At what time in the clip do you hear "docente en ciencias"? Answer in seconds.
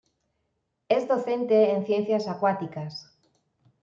1.07-2.27